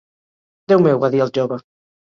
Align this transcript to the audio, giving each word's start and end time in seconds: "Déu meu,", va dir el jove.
"Déu 0.73 0.81
meu,", 0.87 1.03
va 1.05 1.11
dir 1.17 1.23
el 1.29 1.33
jove. 1.39 1.63